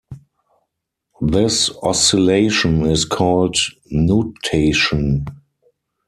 This 1.21 1.69
oscillation 1.83 2.87
is 2.87 3.05
called 3.05 3.55
"nutation". 3.91 5.25